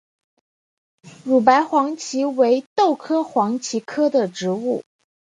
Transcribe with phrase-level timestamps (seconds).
[1.23, 4.81] 乳白黄耆为豆科黄芪属的植物。